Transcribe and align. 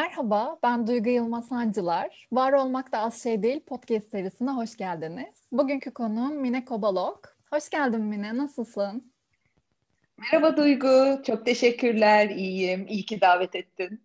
Merhaba, 0.00 0.58
ben 0.62 0.86
Duygu 0.86 1.08
Yılmaz 1.08 1.50
Hancılar. 1.50 2.28
Var 2.32 2.52
Olmak 2.52 2.92
da 2.92 2.98
Az 2.98 3.22
Şey 3.22 3.42
Değil 3.42 3.60
podcast 3.60 4.10
serisine 4.10 4.50
hoş 4.50 4.76
geldiniz. 4.76 5.46
Bugünkü 5.52 5.90
konuğum 5.90 6.34
Mine 6.34 6.64
Kobalok. 6.64 7.36
Hoş 7.50 7.70
geldin 7.70 8.00
Mine, 8.00 8.36
nasılsın? 8.36 9.12
Merhaba 10.18 10.56
Duygu, 10.56 11.22
çok 11.26 11.46
teşekkürler, 11.46 12.30
iyiyim. 12.30 12.86
İyi 12.88 13.04
ki 13.04 13.20
davet 13.20 13.54
ettin. 13.54 14.02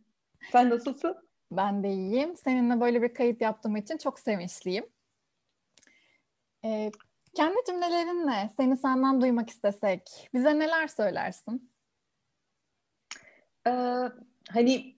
Sen 0.52 0.70
nasılsın? 0.70 1.30
Ben 1.52 1.84
de 1.84 1.90
iyiyim. 1.90 2.38
Seninle 2.38 2.82
böyle 2.82 3.02
bir 3.02 3.14
kayıt 3.14 3.41
yaptığım 3.41 3.76
için 3.76 3.98
çok 3.98 4.20
sevinçliyim. 4.20 4.86
Ee, 6.66 6.91
kendi 7.34 7.58
cümlelerinle 7.68 8.50
seni 8.58 8.77
senden 8.77 9.22
duymak 9.22 9.50
istesek 9.50 10.30
bize 10.34 10.59
neler 10.59 10.88
söylersin? 10.88 11.72
Ee, 13.68 13.72
hani 14.50 14.95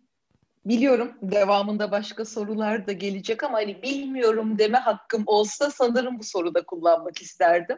biliyorum 0.70 1.18
devamında 1.22 1.92
başka 1.92 2.26
sorular 2.26 2.88
da 2.88 2.92
gelecek 2.92 3.44
ama 3.44 3.58
hani 3.58 3.84
bilmiyorum 3.84 4.60
deme 4.60 4.78
hakkım 4.78 5.24
olsa 5.26 5.72
sanırım 5.72 6.20
bu 6.20 6.24
soruda 6.24 6.66
kullanmak 6.66 7.22
isterdim. 7.22 7.78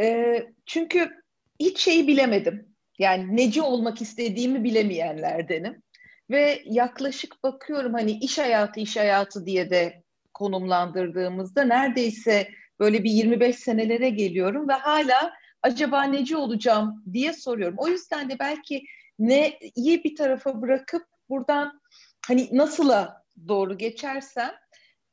Ee, 0.00 0.46
çünkü 0.66 1.10
hiç 1.60 1.80
şeyi 1.80 2.08
bilemedim. 2.08 2.72
Yani 2.98 3.36
neci 3.36 3.62
olmak 3.62 4.02
istediğimi 4.02 4.64
bilemeyenlerdenim. 4.64 5.82
Ve 6.30 6.62
yaklaşık 6.64 7.42
bakıyorum 7.42 7.92
hani 7.92 8.12
iş 8.12 8.38
hayatı 8.38 8.80
iş 8.80 8.96
hayatı 8.96 9.46
diye 9.46 9.70
de 9.70 10.02
konumlandırdığımızda 10.34 11.64
neredeyse 11.64 12.48
böyle 12.80 13.04
bir 13.04 13.10
25 13.10 13.56
senelere 13.56 14.10
geliyorum 14.10 14.68
ve 14.68 14.72
hala 14.72 15.32
acaba 15.62 16.02
neci 16.02 16.36
olacağım 16.36 17.04
diye 17.12 17.32
soruyorum. 17.32 17.76
O 17.78 17.88
yüzden 17.88 18.30
de 18.30 18.38
belki 18.38 18.82
neyi 19.18 20.04
bir 20.04 20.16
tarafa 20.16 20.62
bırakıp 20.62 21.02
buradan 21.28 21.80
hani 22.26 22.48
nasıla 22.52 23.24
doğru 23.48 23.78
geçersem 23.78 24.52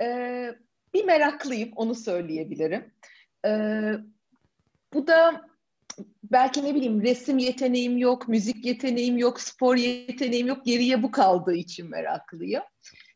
e, 0.02 0.50
bir 0.94 1.06
meraklıyım 1.06 1.72
onu 1.76 1.96
söyleyebilirim. 1.96 2.94
E, 3.46 3.52
bu 4.94 5.08
da 5.08 5.50
belki 6.24 6.66
ne 6.66 6.76
bileyim 6.76 7.02
resim 7.02 7.38
yeteneğim 7.38 7.98
yok, 7.98 8.28
müzik 8.28 8.66
yeteneğim 8.66 9.18
yok, 9.18 9.42
spor 9.42 9.76
yeteneğim 9.76 10.48
yok. 10.48 10.66
Geriye 10.66 11.04
bu 11.04 11.12
kaldığı 11.12 11.56
için 11.56 11.90
meraklıyım. 11.90 12.64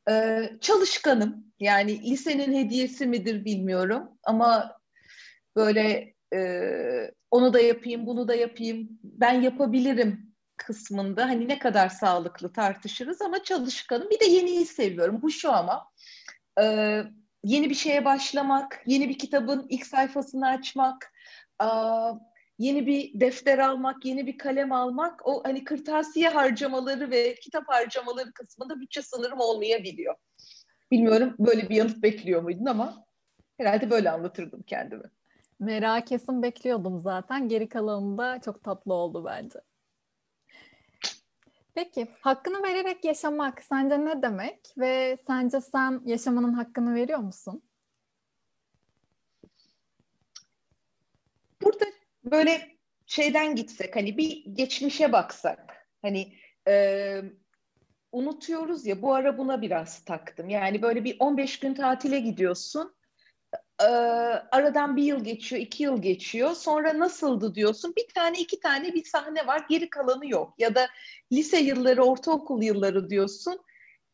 Ee, 0.09 0.49
çalışkanım. 0.61 1.45
Yani 1.59 2.11
lisenin 2.11 2.53
hediyesi 2.53 3.05
midir 3.05 3.45
bilmiyorum 3.45 4.09
ama 4.23 4.77
böyle 5.55 6.13
e, 6.35 6.39
onu 7.31 7.53
da 7.53 7.59
yapayım, 7.59 8.05
bunu 8.05 8.27
da 8.27 8.35
yapayım, 8.35 8.89
ben 9.03 9.41
yapabilirim 9.41 10.32
kısmında 10.57 11.25
hani 11.25 11.47
ne 11.47 11.59
kadar 11.59 11.89
sağlıklı 11.89 12.53
tartışırız 12.53 13.21
ama 13.21 13.43
çalışkanım. 13.43 14.09
Bir 14.09 14.19
de 14.19 14.25
yeniyi 14.25 14.65
seviyorum. 14.65 15.21
Bu 15.21 15.31
şu 15.31 15.53
ama 15.53 15.91
e, 16.61 16.63
yeni 17.43 17.69
bir 17.69 17.75
şeye 17.75 18.05
başlamak, 18.05 18.83
yeni 18.85 19.09
bir 19.09 19.17
kitabın 19.17 19.65
ilk 19.69 19.85
sayfasını 19.85 20.47
açmak, 20.47 21.13
a, 21.59 22.13
yeni 22.59 22.87
bir 22.87 23.19
defter 23.19 23.59
almak, 23.59 24.05
yeni 24.05 24.27
bir 24.27 24.37
kalem 24.37 24.71
almak 24.71 25.27
o 25.27 25.43
hani 25.45 25.63
kırtasiye 25.63 26.29
harcamaları 26.29 27.11
ve 27.11 27.35
kitap 27.35 27.63
harcamaları 27.67 28.33
kısmında 28.33 28.79
bütçe 28.79 29.01
sınırım 29.01 29.39
olmayabiliyor. 29.39 30.15
Bilmiyorum 30.91 31.35
böyle 31.39 31.69
bir 31.69 31.75
yanıt 31.75 32.03
bekliyor 32.03 32.41
muydun 32.41 32.65
ama 32.65 33.05
herhalde 33.57 33.89
böyle 33.89 34.11
anlatırdım 34.11 34.63
kendimi. 34.67 35.03
Merak 35.59 36.07
kesin 36.07 36.43
bekliyordum 36.43 36.99
zaten. 36.99 37.47
Geri 37.47 37.69
kalanında 37.69 38.41
çok 38.45 38.63
tatlı 38.63 38.93
oldu 38.93 39.25
bence. 39.25 39.59
Peki, 41.75 42.07
hakkını 42.21 42.63
vererek 42.63 43.05
yaşamak 43.05 43.63
sence 43.63 44.05
ne 44.05 44.21
demek 44.21 44.73
ve 44.77 45.17
sence 45.27 45.61
sen 45.61 46.01
yaşamanın 46.05 46.53
hakkını 46.53 46.95
veriyor 46.95 47.19
musun? 47.19 47.63
Burada 51.61 51.85
böyle 52.23 52.77
şeyden 53.05 53.55
gitsek 53.55 53.95
hani 53.95 54.17
bir 54.17 54.45
geçmişe 54.53 55.11
baksak 55.11 55.87
hani 56.01 56.33
e, 56.67 57.21
unutuyoruz 58.11 58.85
ya 58.85 59.01
bu 59.01 59.13
ara 59.13 59.37
buna 59.37 59.61
biraz 59.61 60.05
taktım. 60.05 60.49
Yani 60.49 60.81
böyle 60.81 61.03
bir 61.03 61.15
15 61.19 61.59
gün 61.59 61.73
tatile 61.73 62.19
gidiyorsun 62.19 62.95
e, 63.81 63.85
aradan 64.51 64.95
bir 64.95 65.03
yıl 65.03 65.23
geçiyor, 65.23 65.61
iki 65.61 65.83
yıl 65.83 66.01
geçiyor. 66.01 66.55
Sonra 66.55 66.99
nasıldı 66.99 67.55
diyorsun. 67.55 67.93
Bir 67.97 68.13
tane, 68.13 68.39
iki 68.39 68.59
tane 68.59 68.93
bir 68.93 69.03
sahne 69.03 69.47
var. 69.47 69.65
Geri 69.69 69.89
kalanı 69.89 70.29
yok. 70.29 70.53
Ya 70.57 70.75
da 70.75 70.87
lise 71.31 71.59
yılları, 71.59 72.03
ortaokul 72.03 72.63
yılları 72.63 73.09
diyorsun. 73.09 73.59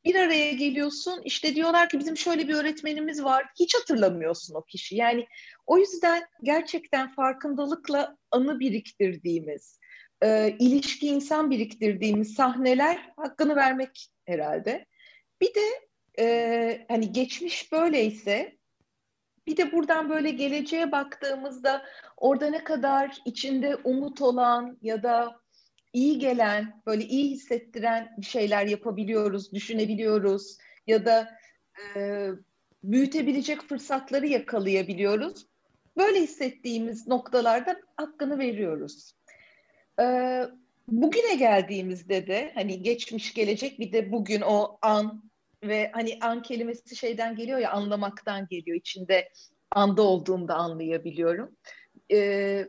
Bir 0.06 0.16
araya 0.16 0.52
geliyorsun. 0.52 1.22
işte 1.26 1.56
diyorlar 1.56 1.90
ki 1.90 2.00
bizim 2.00 2.18
şöyle 2.18 2.48
bir 2.48 2.54
öğretmenimiz 2.54 3.24
var. 3.24 3.46
Hiç 3.60 3.76
hatırlamıyorsun 3.76 4.56
o 4.56 4.62
kişi. 4.62 4.96
Yani 4.96 5.28
o 5.66 5.78
yüzden 5.78 6.24
gerçekten 6.44 7.12
farkındalıkla 7.12 8.18
anı 8.32 8.60
biriktirdiğimiz, 8.60 9.80
e, 10.24 10.56
ilişki 10.60 11.08
insan 11.08 11.52
biriktirdiğimiz 11.52 12.34
sahneler 12.34 13.14
hakkını 13.18 13.56
vermek 13.56 14.10
herhalde. 14.26 14.86
Bir 15.42 15.54
de 15.54 15.90
e, 16.20 16.86
hani 16.88 17.12
geçmiş 17.12 17.72
böyleyse 17.72 18.59
bir 19.50 19.58
de 19.58 19.72
buradan 19.72 20.10
böyle 20.10 20.32
geleceğe 20.32 20.92
baktığımızda 20.92 21.86
orada 22.18 22.50
ne 22.50 22.64
kadar 22.64 23.18
içinde 23.26 23.76
umut 23.76 24.22
olan 24.22 24.78
ya 24.82 25.04
da 25.04 25.40
iyi 25.94 26.20
gelen, 26.20 26.82
böyle 26.86 27.04
iyi 27.04 27.32
hissettiren 27.32 28.16
bir 28.18 28.26
şeyler 28.26 28.66
yapabiliyoruz, 28.66 29.54
düşünebiliyoruz 29.54 30.58
ya 30.88 31.06
da 31.06 31.30
e, 31.96 32.30
büyütebilecek 32.84 33.62
fırsatları 33.62 34.28
yakalayabiliyoruz. 34.28 35.48
Böyle 35.98 36.22
hissettiğimiz 36.22 37.08
noktalarda 37.08 37.82
hakkını 37.96 38.40
veriyoruz. 38.40 39.14
Ee, 40.02 40.44
bugüne 40.88 41.36
geldiğimizde 41.36 42.28
de 42.28 42.52
hani 42.56 42.82
geçmiş 42.84 43.34
gelecek 43.34 43.80
bir 43.80 43.92
de 43.92 44.12
bugün 44.12 44.42
o 44.42 44.78
an 44.82 45.29
ve 45.64 45.92
hani 45.94 46.18
an 46.22 46.42
kelimesi 46.42 46.96
şeyden 46.96 47.36
geliyor 47.36 47.60
ya 47.60 47.72
anlamaktan 47.72 48.48
geliyor. 48.48 48.78
içinde 48.78 49.30
anda 49.72 50.02
olduğunda 50.02 50.56
anlayabiliyorum. 50.56 51.56
Ee, 52.12 52.68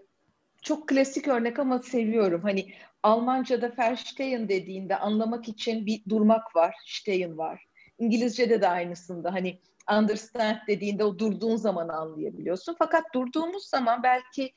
çok 0.62 0.88
klasik 0.88 1.28
örnek 1.28 1.58
ama 1.58 1.78
seviyorum. 1.78 2.42
Hani 2.42 2.74
Almanca'da 3.02 3.72
verstehen 3.78 4.48
dediğinde 4.48 4.96
anlamak 4.96 5.48
için 5.48 5.86
bir 5.86 6.02
durmak 6.08 6.56
var, 6.56 6.74
stehen 6.86 7.38
var. 7.38 7.64
İngilizce'de 7.98 8.60
de 8.60 8.68
aynısında 8.68 9.32
hani 9.32 9.60
understand 9.98 10.56
dediğinde 10.68 11.04
o 11.04 11.18
durduğun 11.18 11.56
zaman 11.56 11.88
anlayabiliyorsun. 11.88 12.76
Fakat 12.78 13.04
durduğumuz 13.14 13.64
zaman 13.64 14.02
belki 14.02 14.52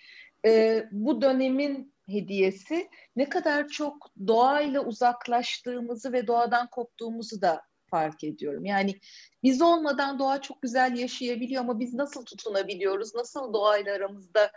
e, 0.46 0.84
bu 0.92 1.22
dönemin 1.22 1.94
hediyesi 2.08 2.90
ne 3.16 3.30
kadar 3.30 3.68
çok 3.68 4.10
doğayla 4.28 4.82
uzaklaştığımızı 4.86 6.14
ve 6.14 6.28
doğadan 6.28 6.68
koptuğumuzu 6.68 7.42
da 7.42 7.62
fark 7.94 8.24
ediyorum. 8.24 8.66
Yani 8.66 8.96
biz 9.44 9.62
olmadan 9.62 10.20
doğa 10.20 10.42
çok 10.42 10.62
güzel 10.62 10.98
yaşayabiliyor 10.98 11.62
ama 11.62 11.80
biz 11.80 11.94
nasıl 11.94 12.26
tutunabiliyoruz? 12.26 13.16
Nasıl 13.16 13.54
doğayla 13.54 13.96
aramızda 13.96 14.52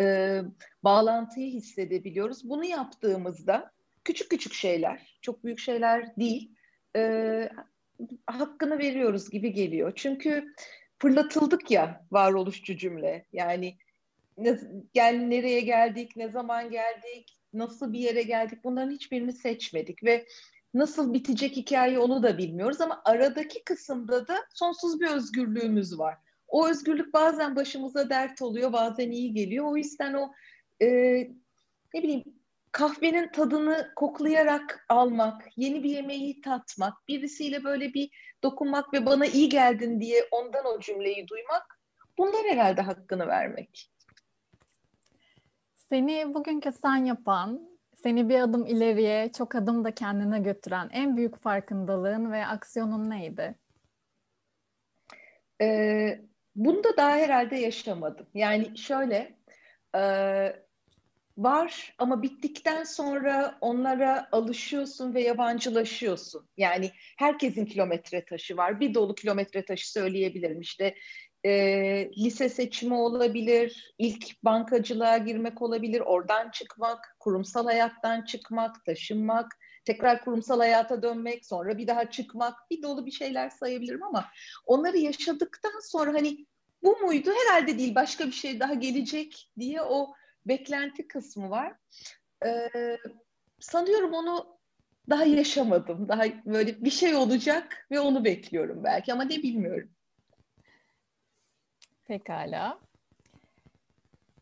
e, 0.00 0.40
bağlantıyı 0.84 1.50
hissedebiliyoruz? 1.50 2.48
Bunu 2.50 2.64
yaptığımızda 2.64 3.70
küçük 4.04 4.30
küçük 4.30 4.52
şeyler, 4.52 5.18
çok 5.22 5.44
büyük 5.44 5.58
şeyler 5.58 6.16
değil, 6.16 6.54
e, 6.96 7.48
hakkını 8.26 8.78
veriyoruz 8.78 9.30
gibi 9.30 9.52
geliyor. 9.52 9.92
Çünkü 9.96 10.54
fırlatıldık 10.98 11.70
ya 11.70 12.06
varoluşçu 12.10 12.76
cümle. 12.76 13.24
Yani 13.32 13.76
ne, 14.38 14.60
gel 14.94 15.14
nereye 15.14 15.60
geldik, 15.60 16.16
ne 16.16 16.28
zaman 16.28 16.70
geldik, 16.70 17.38
nasıl 17.52 17.92
bir 17.92 17.98
yere 17.98 18.22
geldik 18.22 18.58
bunların 18.64 18.90
hiçbirini 18.90 19.32
seçmedik 19.32 20.04
ve 20.04 20.26
nasıl 20.74 21.14
bitecek 21.14 21.56
hikaye 21.56 21.98
onu 21.98 22.22
da 22.22 22.38
bilmiyoruz 22.38 22.80
ama 22.80 23.02
aradaki 23.04 23.64
kısımda 23.64 24.28
da 24.28 24.36
sonsuz 24.54 25.00
bir 25.00 25.08
özgürlüğümüz 25.08 25.98
var. 25.98 26.16
O 26.48 26.68
özgürlük 26.68 27.14
bazen 27.14 27.56
başımıza 27.56 28.10
dert 28.10 28.42
oluyor, 28.42 28.72
bazen 28.72 29.10
iyi 29.10 29.34
geliyor. 29.34 29.66
O 29.66 29.76
yüzden 29.76 30.14
o 30.14 30.32
e, 30.82 30.86
ne 31.94 32.02
bileyim 32.02 32.24
kahvenin 32.72 33.28
tadını 33.32 33.92
koklayarak 33.96 34.86
almak, 34.88 35.42
yeni 35.56 35.82
bir 35.82 35.90
yemeği 35.90 36.40
tatmak, 36.40 37.08
birisiyle 37.08 37.64
böyle 37.64 37.94
bir 37.94 38.10
dokunmak 38.42 38.94
ve 38.94 39.06
bana 39.06 39.26
iyi 39.26 39.48
geldin 39.48 40.00
diye 40.00 40.28
ondan 40.30 40.66
o 40.66 40.80
cümleyi 40.80 41.28
duymak, 41.28 41.80
bunlar 42.18 42.46
herhalde 42.46 42.82
hakkını 42.82 43.26
vermek. 43.26 43.90
Seni 45.74 46.34
bugünkü 46.34 46.72
sen 46.72 47.04
yapan, 47.04 47.69
seni 48.02 48.28
bir 48.28 48.40
adım 48.40 48.66
ileriye, 48.66 49.32
çok 49.32 49.54
adım 49.54 49.84
da 49.84 49.94
kendine 49.94 50.40
götüren 50.40 50.88
en 50.92 51.16
büyük 51.16 51.42
farkındalığın 51.42 52.32
ve 52.32 52.46
aksiyonun 52.46 53.10
neydi? 53.10 53.54
Ee, 55.62 56.20
bunu 56.54 56.84
da 56.84 56.96
daha 56.96 57.16
herhalde 57.16 57.56
yaşamadım. 57.56 58.26
Yani 58.34 58.78
şöyle, 58.78 59.38
e, 59.96 60.00
var 61.38 61.94
ama 61.98 62.22
bittikten 62.22 62.84
sonra 62.84 63.58
onlara 63.60 64.28
alışıyorsun 64.32 65.14
ve 65.14 65.22
yabancılaşıyorsun. 65.22 66.48
Yani 66.56 66.90
herkesin 67.18 67.64
kilometre 67.66 68.24
taşı 68.24 68.56
var. 68.56 68.80
Bir 68.80 68.94
dolu 68.94 69.14
kilometre 69.14 69.64
taşı 69.64 69.92
söyleyebilirim. 69.92 70.60
İşte 70.60 70.94
e, 71.44 71.52
lise 72.16 72.48
seçimi 72.48 72.94
olabilir, 72.94 73.94
ilk 73.98 74.44
bankacılığa 74.44 75.18
girmek 75.18 75.62
olabilir, 75.62 76.00
oradan 76.00 76.50
çıkmak, 76.50 77.16
kurumsal 77.20 77.64
hayattan 77.64 78.22
çıkmak, 78.22 78.84
taşınmak, 78.84 79.58
tekrar 79.84 80.24
kurumsal 80.24 80.58
hayata 80.58 81.02
dönmek, 81.02 81.46
sonra 81.46 81.78
bir 81.78 81.86
daha 81.86 82.10
çıkmak, 82.10 82.70
bir 82.70 82.82
dolu 82.82 83.06
bir 83.06 83.10
şeyler 83.10 83.50
sayabilirim 83.50 84.02
ama 84.02 84.26
onları 84.66 84.98
yaşadıktan 84.98 85.80
sonra 85.82 86.14
hani 86.14 86.46
bu 86.82 86.96
muydu? 86.96 87.30
Herhalde 87.30 87.78
değil, 87.78 87.94
başka 87.94 88.26
bir 88.26 88.32
şey 88.32 88.60
daha 88.60 88.74
gelecek 88.74 89.50
diye 89.58 89.82
o 89.82 90.14
beklenti 90.46 91.08
kısmı 91.08 91.50
var. 91.50 91.72
Ee, 92.46 92.96
sanıyorum 93.60 94.12
onu 94.14 94.60
daha 95.10 95.24
yaşamadım. 95.24 96.08
Daha 96.08 96.24
böyle 96.46 96.84
bir 96.84 96.90
şey 96.90 97.14
olacak 97.14 97.86
ve 97.90 98.00
onu 98.00 98.24
bekliyorum 98.24 98.84
belki 98.84 99.12
ama 99.12 99.22
ne 99.22 99.42
bilmiyorum. 99.42 99.90
Pekala. 102.10 102.78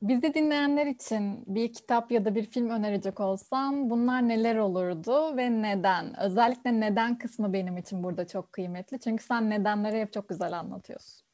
Bizi 0.03 0.35
dinleyenler 0.35 0.87
için 0.87 1.45
bir 1.47 1.73
kitap 1.73 2.13
ya 2.13 2.25
da 2.25 2.35
bir 2.35 2.47
film 2.47 2.71
önerecek 2.71 3.21
olsam 3.21 3.91
bunlar 3.91 4.29
neler 4.29 4.57
olurdu 4.57 5.37
ve 5.37 5.63
neden? 5.63 6.21
Özellikle 6.21 6.81
neden 6.81 7.19
kısmı 7.19 7.53
benim 7.53 7.77
için 7.77 8.03
burada 8.03 8.27
çok 8.27 8.53
kıymetli. 8.53 9.01
Çünkü 9.01 9.25
sen 9.25 9.51
nedenleri 9.51 10.01
hep 10.01 10.13
çok 10.13 10.29
güzel 10.29 10.59
anlatıyorsun. 10.59 11.27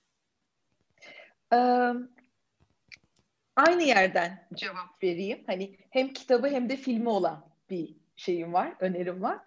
Ee, 1.52 1.92
aynı 3.56 3.82
yerden 3.82 4.48
cevap 4.54 5.02
vereyim. 5.02 5.44
Hani 5.46 5.76
hem 5.90 6.12
kitabı 6.12 6.48
hem 6.48 6.68
de 6.68 6.76
filmi 6.76 7.08
olan 7.08 7.44
bir 7.70 7.96
şeyim 8.16 8.52
var, 8.52 8.74
önerim 8.80 9.22
var. 9.22 9.38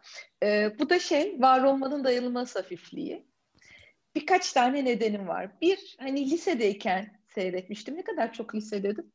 Ee, 0.43 0.75
bu 0.79 0.89
da 0.89 0.99
şey, 0.99 1.41
var 1.41 1.63
olmanın 1.63 2.03
dayanılmaz 2.03 2.55
hafifliği. 2.55 3.27
Birkaç 4.17 4.53
tane 4.53 4.85
nedenim 4.85 5.27
var. 5.27 5.51
Bir, 5.61 5.95
hani 5.99 6.31
lisedeyken 6.31 7.19
seyretmiştim. 7.27 7.95
Ne 7.95 8.03
kadar 8.03 8.33
çok 8.33 8.55
lisededim. 8.55 9.11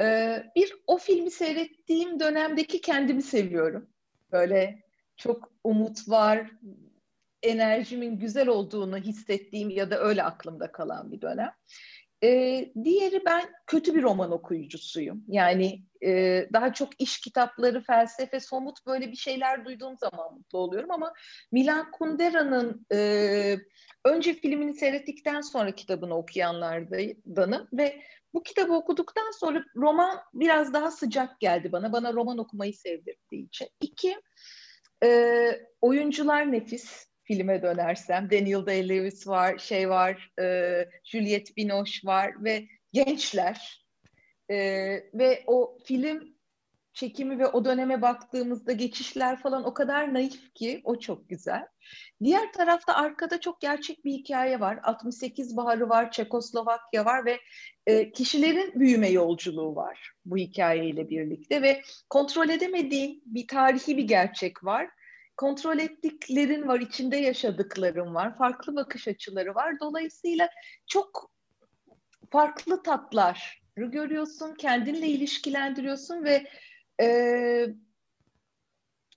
Ee, 0.00 0.42
bir, 0.56 0.72
o 0.86 0.98
filmi 0.98 1.30
seyrettiğim 1.30 2.20
dönemdeki 2.20 2.80
kendimi 2.80 3.22
seviyorum. 3.22 3.90
Böyle 4.32 4.82
çok 5.16 5.52
umut 5.64 6.08
var, 6.08 6.50
enerjimin 7.42 8.18
güzel 8.18 8.48
olduğunu 8.48 8.96
hissettiğim 8.96 9.70
ya 9.70 9.90
da 9.90 9.98
öyle 9.98 10.22
aklımda 10.22 10.72
kalan 10.72 11.12
bir 11.12 11.20
dönem. 11.20 11.52
E, 12.24 12.72
diğeri 12.84 13.24
ben 13.26 13.42
kötü 13.66 13.94
bir 13.94 14.02
roman 14.02 14.32
okuyucusuyum. 14.32 15.24
Yani 15.28 15.82
e, 16.04 16.46
daha 16.52 16.72
çok 16.72 17.00
iş 17.00 17.20
kitapları, 17.20 17.80
felsefe, 17.80 18.40
somut 18.40 18.86
böyle 18.86 19.10
bir 19.10 19.16
şeyler 19.16 19.64
duyduğum 19.64 19.98
zaman 19.98 20.34
mutlu 20.34 20.58
oluyorum 20.58 20.90
ama 20.90 21.12
Milan 21.52 21.90
Kundera'nın 21.90 22.86
e, 22.92 23.56
önce 24.04 24.34
filmini 24.34 24.74
seyrettikten 24.74 25.40
sonra 25.40 25.74
kitabını 25.74 26.16
okuyanlardanım 26.16 27.68
ve 27.72 28.02
bu 28.34 28.42
kitabı 28.42 28.72
okuduktan 28.72 29.30
sonra 29.40 29.64
roman 29.76 30.18
biraz 30.34 30.72
daha 30.72 30.90
sıcak 30.90 31.40
geldi 31.40 31.72
bana. 31.72 31.92
Bana 31.92 32.12
roman 32.12 32.38
okumayı 32.38 32.74
sevdirdiği 32.74 33.46
için. 33.46 33.68
İki, 33.80 34.16
e, 35.04 35.50
oyuncular 35.80 36.52
nefis 36.52 37.09
filme 37.30 37.62
dönersem 37.62 38.30
Daniel 38.30 38.66
Day-Lewis 38.66 39.26
var, 39.26 39.58
şey 39.58 39.88
var, 39.88 40.32
e, 40.40 40.44
Juliette 41.04 41.56
Binoche 41.56 42.00
var 42.04 42.44
ve 42.44 42.66
gençler 42.92 43.86
e, 44.50 44.56
ve 45.14 45.44
o 45.46 45.78
film 45.84 46.34
çekimi 46.92 47.38
ve 47.38 47.46
o 47.46 47.64
döneme 47.64 48.02
baktığımızda 48.02 48.72
geçişler 48.72 49.38
falan 49.42 49.64
o 49.64 49.74
kadar 49.74 50.14
naif 50.14 50.54
ki 50.54 50.80
o 50.84 50.98
çok 50.98 51.28
güzel. 51.28 51.66
Diğer 52.22 52.52
tarafta 52.52 52.94
arkada 52.94 53.40
çok 53.40 53.60
gerçek 53.60 54.04
bir 54.04 54.12
hikaye 54.12 54.60
var. 54.60 54.78
68 54.82 55.56
Baharı 55.56 55.88
var, 55.88 56.10
Çekoslovakya 56.10 57.04
var 57.04 57.24
ve 57.24 57.38
e, 57.86 58.12
kişilerin 58.12 58.80
büyüme 58.80 59.08
yolculuğu 59.08 59.76
var 59.76 60.12
bu 60.24 60.36
hikayeyle 60.36 61.10
birlikte 61.10 61.62
ve 61.62 61.82
kontrol 62.08 62.48
edemediğin 62.48 63.22
bir 63.26 63.46
tarihi 63.46 63.96
bir 63.96 64.04
gerçek 64.04 64.64
var 64.64 64.90
kontrol 65.40 65.78
ettiklerin 65.78 66.68
var, 66.68 66.80
içinde 66.80 67.16
yaşadıkların 67.16 68.14
var, 68.14 68.38
farklı 68.38 68.76
bakış 68.76 69.08
açıları 69.08 69.54
var. 69.54 69.80
Dolayısıyla 69.80 70.48
çok 70.86 71.32
farklı 72.30 72.82
tatlar 72.82 73.62
görüyorsun, 73.76 74.54
kendinle 74.54 75.06
ilişkilendiriyorsun 75.06 76.24
ve 76.24 76.46
e, 77.02 77.06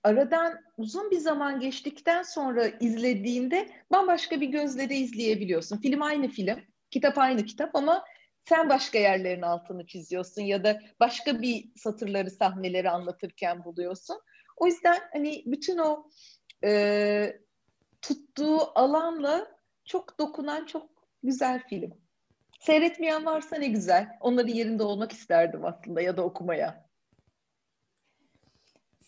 aradan 0.02 0.60
uzun 0.76 1.10
bir 1.10 1.18
zaman 1.18 1.60
geçtikten 1.60 2.22
sonra 2.22 2.66
izlediğinde 2.66 3.68
bambaşka 3.92 4.40
bir 4.40 4.48
gözle 4.48 4.88
de 4.88 4.96
izleyebiliyorsun. 4.96 5.80
Film 5.80 6.02
aynı 6.02 6.28
film, 6.28 6.60
kitap 6.90 7.18
aynı 7.18 7.44
kitap 7.44 7.76
ama 7.76 8.04
sen 8.48 8.68
başka 8.68 8.98
yerlerin 8.98 9.42
altını 9.42 9.86
çiziyorsun 9.86 10.42
ya 10.42 10.64
da 10.64 10.80
başka 11.00 11.42
bir 11.42 11.64
satırları, 11.76 12.30
sahneleri 12.30 12.90
anlatırken 12.90 13.64
buluyorsun. 13.64 14.16
O 14.56 14.66
yüzden 14.66 15.00
hani 15.12 15.42
bütün 15.46 15.78
o 15.78 16.10
e, 16.64 17.40
tuttuğu 18.02 18.78
alanla 18.78 19.58
çok 19.84 20.18
dokunan 20.18 20.66
çok 20.66 20.90
güzel 21.22 21.62
film. 21.68 22.04
Seyretmeyen 22.60 23.26
varsa 23.26 23.56
ne 23.56 23.68
güzel. 23.68 24.08
Onların 24.20 24.54
yerinde 24.54 24.82
olmak 24.82 25.12
isterdim 25.12 25.64
aslında 25.64 26.00
ya 26.00 26.16
da 26.16 26.22
okumaya. 26.22 26.88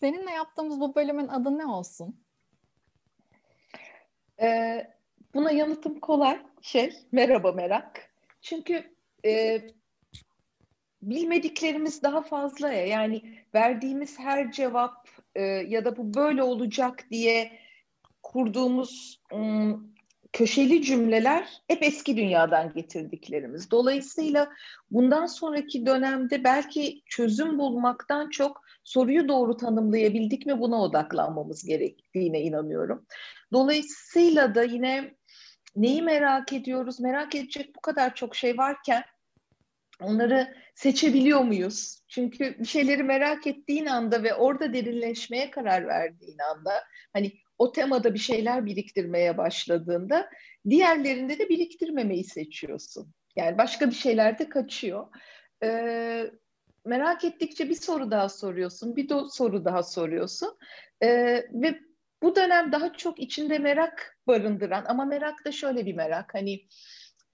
Seninle 0.00 0.30
yaptığımız 0.30 0.80
bu 0.80 0.94
bölümün 0.94 1.28
adı 1.28 1.58
ne 1.58 1.66
olsun? 1.66 2.24
Ee, 4.40 4.86
buna 5.34 5.50
yanıtım 5.50 6.00
kolay. 6.00 6.42
Şey, 6.62 7.06
merhaba 7.12 7.52
merak. 7.52 8.10
Çünkü 8.40 8.96
e, 9.24 9.60
bilmediklerimiz 11.02 12.02
daha 12.02 12.22
fazla 12.22 12.72
ya. 12.72 12.86
Yani 12.86 13.38
verdiğimiz 13.54 14.18
her 14.18 14.52
cevap 14.52 15.08
e, 15.36 15.42
ya 15.42 15.84
da 15.84 15.96
bu 15.96 16.14
böyle 16.14 16.42
olacak 16.42 17.04
diye 17.10 17.52
kurduğumuz 18.22 19.20
um, 19.32 19.96
köşeli 20.32 20.82
cümleler 20.82 21.62
hep 21.68 21.82
eski 21.82 22.16
dünyadan 22.16 22.72
getirdiklerimiz. 22.72 23.70
Dolayısıyla 23.70 24.48
bundan 24.90 25.26
sonraki 25.26 25.86
dönemde 25.86 26.44
belki 26.44 27.02
çözüm 27.06 27.58
bulmaktan 27.58 28.30
çok 28.30 28.62
soruyu 28.84 29.28
doğru 29.28 29.56
tanımlayabildik 29.56 30.46
mi 30.46 30.60
buna 30.60 30.82
odaklanmamız 30.82 31.64
gerektiğine 31.64 32.40
inanıyorum. 32.40 33.06
Dolayısıyla 33.52 34.54
da 34.54 34.62
yine 34.62 35.14
neyi 35.76 36.02
merak 36.02 36.52
ediyoruz? 36.52 37.00
Merak 37.00 37.34
edecek 37.34 37.76
bu 37.76 37.80
kadar 37.80 38.14
çok 38.14 38.36
şey 38.36 38.58
varken 38.58 39.04
onları 40.02 40.54
seçebiliyor 40.74 41.40
muyuz? 41.40 42.00
Çünkü 42.08 42.58
bir 42.58 42.64
şeyleri 42.64 43.02
merak 43.02 43.46
ettiğin 43.46 43.86
anda 43.86 44.22
ve 44.22 44.34
orada 44.34 44.72
derinleşmeye 44.72 45.50
karar 45.50 45.86
verdiğin 45.86 46.38
anda 46.38 46.84
hani 47.12 47.32
o 47.58 47.72
temada 47.72 48.14
bir 48.14 48.18
şeyler 48.18 48.66
biriktirmeye 48.66 49.38
başladığında 49.38 50.30
diğerlerinde 50.70 51.38
de 51.38 51.48
biriktirmemeyi 51.48 52.24
seçiyorsun. 52.24 53.12
Yani 53.36 53.58
başka 53.58 53.86
bir 53.90 53.94
şeyler 53.94 54.38
de 54.38 54.48
kaçıyor. 54.48 55.06
Ee, 55.62 56.30
merak 56.84 57.24
ettikçe 57.24 57.68
bir 57.68 57.74
soru 57.74 58.10
daha 58.10 58.28
soruyorsun, 58.28 58.96
bir 58.96 59.08
do- 59.08 59.36
soru 59.36 59.64
daha 59.64 59.82
soruyorsun. 59.82 60.58
Ee, 61.02 61.44
ve 61.52 61.80
bu 62.22 62.36
dönem 62.36 62.72
daha 62.72 62.92
çok 62.92 63.20
içinde 63.20 63.58
merak 63.58 64.18
barındıran 64.26 64.84
ama 64.88 65.04
merak 65.04 65.44
da 65.44 65.52
şöyle 65.52 65.86
bir 65.86 65.94
merak 65.94 66.34
hani 66.34 66.60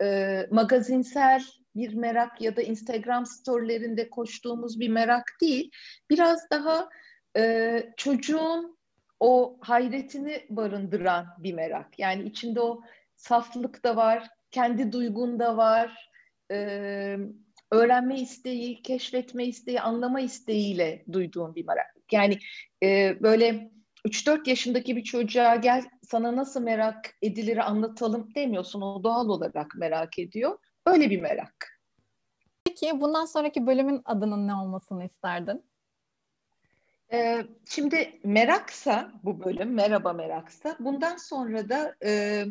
e, 0.02 0.47
magazinsel 0.50 1.42
bir 1.76 1.95
merak 1.95 2.41
ya 2.41 2.57
da 2.57 2.62
Instagram 2.62 3.26
storylerinde 3.26 4.11
koştuğumuz 4.11 4.81
bir 4.81 4.88
merak 4.88 5.25
değil. 5.41 5.71
Biraz 6.11 6.50
daha 6.50 6.88
e, 7.37 7.83
çocuğun 7.97 8.79
o 9.21 9.59
hayretini 9.61 10.47
barındıran 10.50 11.26
bir 11.38 11.55
merak. 11.55 11.99
Yani 11.99 12.23
içinde 12.23 12.61
o 12.61 12.83
saflık 13.17 13.85
da 13.85 13.97
var, 13.97 14.29
kendi 14.50 14.93
duygun 14.93 15.38
da 15.38 15.57
var, 15.57 16.11
e, 16.50 17.17
öğrenme 17.71 18.21
isteği, 18.21 18.83
keşfetme 18.83 19.45
isteği, 19.45 19.81
anlama 19.81 20.21
isteğiyle 20.21 21.05
duyduğun 21.12 21.55
bir 21.55 21.67
merak. 21.67 21.87
Yani 22.12 22.38
e, 22.83 23.17
böyle 23.23 23.71
3-4 24.05 24.49
yaşındaki 24.49 24.97
bir 24.97 25.05
çocuğa 25.05 25.57
gel 25.57 25.85
sana 26.02 26.37
nasıl 26.37 26.62
merak 26.62 27.14
edilir 27.23 27.57
anlatalım 27.57 28.35
demiyorsun. 28.35 28.81
O 28.81 29.05
doğal 29.05 29.29
olarak 29.29 29.75
merak 29.76 30.19
ediyor. 30.19 30.59
Öyle 30.87 31.11
bir 31.11 31.21
merak. 31.21 31.81
Peki 32.65 33.01
bundan 33.01 33.25
sonraki 33.25 33.67
bölümün 33.67 34.03
adının 34.05 34.49
ne 34.49 34.55
olmasını 34.55 35.05
isterdin? 35.05 35.65
Ee, 37.12 37.43
şimdi 37.69 38.21
meraksa 38.25 39.12
bu 39.23 39.45
bölüm, 39.45 39.75
merhaba 39.75 40.12
meraksa, 40.12 40.77
bundan 40.81 41.17
sonra 41.17 41.69
da 41.69 41.97
e, 42.05 42.45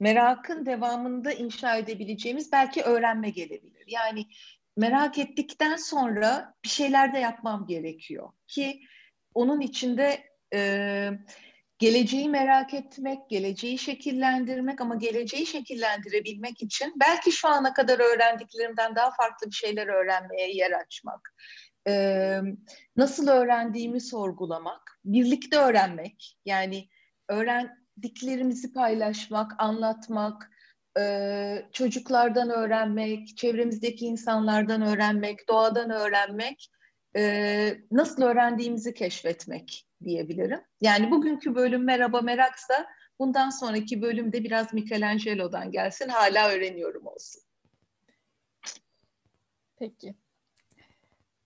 merakın 0.00 0.66
devamında 0.66 1.32
inşa 1.32 1.76
edebileceğimiz 1.76 2.52
belki 2.52 2.82
öğrenme 2.82 3.30
gelebilir. 3.30 3.84
Yani 3.86 4.26
merak 4.76 5.18
ettikten 5.18 5.76
sonra 5.76 6.54
bir 6.64 6.68
şeyler 6.68 7.14
de 7.14 7.18
yapmam 7.18 7.66
gerekiyor 7.66 8.28
ki 8.48 8.80
onun 9.34 9.60
içinde 9.60 10.24
e, 10.54 11.10
geleceği 11.82 12.28
merak 12.28 12.74
etmek, 12.74 13.30
geleceği 13.30 13.78
şekillendirmek 13.78 14.80
ama 14.80 14.94
geleceği 14.94 15.46
şekillendirebilmek 15.46 16.62
için 16.62 16.94
belki 17.00 17.32
şu 17.32 17.48
ana 17.48 17.72
kadar 17.72 17.98
öğrendiklerimden 17.98 18.96
daha 18.96 19.10
farklı 19.10 19.46
bir 19.46 19.54
şeyler 19.54 19.86
öğrenmeye 19.86 20.52
yer 20.52 20.70
açmak, 20.70 21.34
e, 21.88 21.94
nasıl 22.96 23.28
öğrendiğimi 23.28 24.00
sorgulamak, 24.00 25.00
birlikte 25.04 25.58
öğrenmek, 25.58 26.38
yani 26.44 26.88
öğrendiklerimizi 27.28 28.72
paylaşmak, 28.72 29.52
anlatmak, 29.58 30.50
e, 30.98 31.66
çocuklardan 31.72 32.50
öğrenmek, 32.50 33.36
çevremizdeki 33.36 34.06
insanlardan 34.06 34.82
öğrenmek, 34.82 35.48
doğadan 35.48 35.90
öğrenmek, 35.90 36.70
e, 37.16 37.74
nasıl 37.90 38.22
öğrendiğimizi 38.22 38.94
keşfetmek 38.94 39.86
diyebilirim. 40.04 40.60
Yani 40.80 41.10
bugünkü 41.10 41.54
bölüm 41.54 41.84
merhaba 41.84 42.20
meraksa 42.20 42.86
bundan 43.18 43.50
sonraki 43.50 44.02
bölümde 44.02 44.44
biraz 44.44 44.74
Michelangelo'dan 44.74 45.70
gelsin 45.70 46.08
hala 46.08 46.50
öğreniyorum 46.50 47.06
olsun. 47.06 47.42
Peki. 49.78 50.14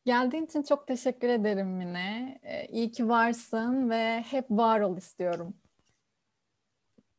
Geldiğin 0.04 0.46
için 0.46 0.62
çok 0.62 0.86
teşekkür 0.86 1.28
ederim 1.28 1.68
Mine. 1.68 2.40
Ee, 2.42 2.66
iyi 2.66 2.90
ki 2.90 3.08
varsın 3.08 3.90
ve 3.90 4.24
hep 4.30 4.44
var 4.50 4.80
ol 4.80 4.96
istiyorum. 4.96 5.54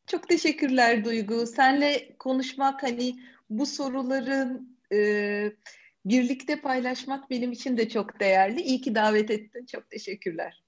Çok 0.08 0.30
teşekkürler 0.30 1.06
Duygu. 1.06 1.48
Senle 1.48 2.18
konuşmak 2.18 2.84
hani 2.84 3.16
bu 3.50 3.66
soruların 3.66 4.78
e, 4.94 5.52
birlikte 6.06 6.62
paylaşmak 6.62 7.30
benim 7.30 7.52
için 7.52 7.78
de 7.78 7.90
çok 7.90 8.20
değerli. 8.20 8.62
İyi 8.62 8.82
ki 8.82 8.96
davet 8.96 9.32
ettin. 9.32 9.66
Çok 9.66 9.90
teşekkürler. 9.90 10.64